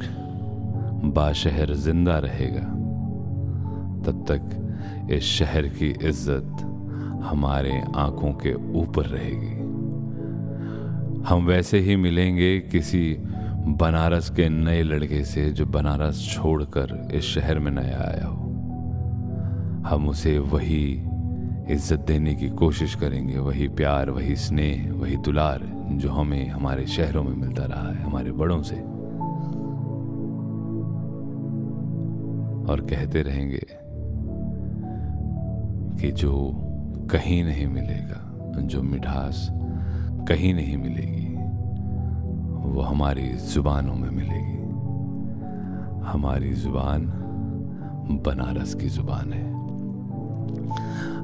बाशहर 1.15 1.73
ज़िंदा 1.73 2.17
रहेगा। 2.17 2.65
तब 4.05 4.25
तक 4.29 5.12
इस 5.12 5.23
शहर 5.23 5.67
की 5.67 5.89
इज़्ज़त 5.89 6.67
हमारे 7.23 7.81
आँखों 7.95 8.31
के 8.34 8.53
ऊपर 8.79 9.05
रहेगी। 9.05 9.60
हम 11.29 11.45
वैसे 11.45 11.79
ही 11.79 11.95
मिलेंगे 11.95 12.57
किसी 12.60 13.15
बनारस 13.77 14.29
के 14.29 14.47
नए 14.49 14.81
लड़के 14.84 15.23
से 15.23 15.49
जो 15.51 15.65
बनारस 15.65 16.27
छोड़कर 16.29 17.10
इस 17.13 17.25
शहर 17.25 17.60
में 17.60 17.71
नया 17.71 17.99
आया 17.99 18.27
हो। 18.27 18.49
हम 19.88 20.07
उसे 20.10 20.38
वही 20.39 20.86
इज़्ज़त 21.69 22.00
देने 22.00 22.36
की 22.36 22.50
कोशिश 22.50 22.95
करेंगे। 22.95 23.38
वही 23.38 23.67
प्यार, 23.67 24.10
वही 24.10 24.36
स्नेह, 24.36 24.93
वही 24.93 25.17
दुलार 25.17 25.60
जो 25.91 26.12
हमें 26.12 26.50
हमारे 26.50 26.88
शहरों 26.88 27.24
में 27.24 27.36
मिलता 27.36 27.65
रहा 27.65 27.89
है, 27.89 28.04
हमारे 28.04 28.32
बड़ों 28.32 28.63
से। 28.63 28.76
और 32.71 32.82
कहते 32.82 33.21
रहेंगे 33.21 33.65
कि 36.02 36.12
जो 36.12 36.52
कहीं 37.12 37.43
नहीं 37.43 37.67
मिलेगा, 37.67 38.28
जो 38.62 38.82
मिठास 38.82 39.47
कहीं 40.28 40.54
नहीं 40.54 40.78
मिलेगी, 40.78 41.28
वो 42.69 42.82
हमारी 42.82 43.30
जुबानों 43.30 43.95
में 43.95 44.10
मिलेगी। 44.10 44.62
हमारी 46.06 46.54
ज़ुबान 46.54 47.06
बनारस 48.26 48.76
की 48.76 48.89
ज़ुबान 48.89 49.34
है। 49.34 49.52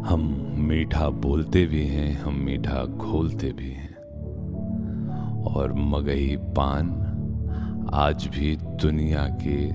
हम 0.07 0.53
मीठा 0.57 1.09
बोलते 1.09 1.65
भी 1.65 1.87
हैं, 1.87 2.21
हम 2.21 2.33
मीठा 2.33 2.85
घोलते 2.85 3.51
भी 3.51 3.71
हैं। 3.71 3.95
और 5.43 5.73
मगही 5.73 6.37
पान 6.37 6.89
आज 7.93 8.27
भी 8.27 8.55
दुनिया 8.55 9.27
के 9.27 9.71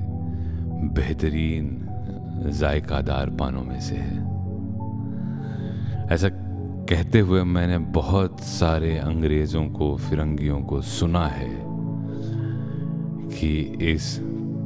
बेहतरीन 0.89 1.89
जायकादार 2.47 3.31
पानों 3.31 3.65
में 3.65 3.81
से 3.81 3.95
है। 3.95 4.17
ऐसा 6.07 6.29
कहते 6.89 7.21
हुए 7.21 7.43
मैंने 7.43 7.79
बहुत 7.79 8.41
सारे 8.41 8.99
अंग्रेज़ों 8.99 9.67
को, 9.67 9.97
फिरंगियों 9.97 10.61
को 10.61 10.83
सुना 10.83 11.27
है 11.27 11.63
कि 13.39 13.79
इस 13.93 14.19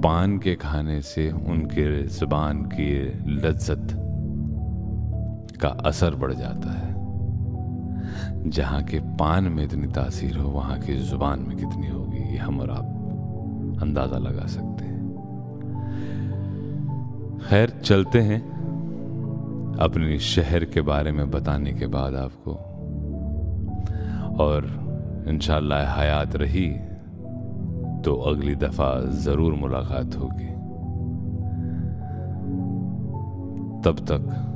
पान 0.05 0.39
के 0.39 0.55
खाने 0.55 1.03
से 1.03 1.31
उनके 1.31 2.07
ज़बान 2.07 2.63
की 2.63 3.09
लज्जत 3.35 4.06
का 5.57 5.69
असर 5.69 6.15
बढ़ 6.15 6.33
जाता 6.33 6.71
है। 6.71 6.95
जहाँ 8.51 8.83
के 8.83 8.99
पान 8.99 9.45
में 9.45 9.65
इतनी 9.65 9.87
तासीर 9.87 10.37
हो, 10.37 10.49
वहाँ 10.49 10.79
की 10.81 10.97
ज़ुबान 10.97 11.41
में 11.41 11.57
कितनी 11.57 11.89
होगी, 11.89 12.19
ये 12.19 12.37
हम 12.37 12.61
और 12.61 12.71
आप 12.71 13.79
अंदाज़ा 13.83 14.19
लगा 14.19 14.47
सकते 14.47 14.85
हैं। 14.85 14.95
खैर, 17.49 17.71
चलते 17.85 18.21
हैं। 18.21 18.41
अपने 19.81 20.19
शहर 20.19 20.65
के 20.65 20.81
बारे 20.81 21.13
में 21.13 21.31
बताने 21.31 21.73
के 21.73 21.87
बाद 21.87 22.15
आपको। 22.15 22.53
और 24.45 24.67
इंशाल्लाह 25.29 25.95
हयात 26.01 26.37
रही 26.37 26.69
तो 28.03 28.15
अगली 28.15 28.55
दफ़ा 28.55 29.01
ज़रूर 29.01 29.55
मुलाकात 29.55 30.17
होगी। 30.17 30.51
तब 33.83 33.97
तक 34.11 34.53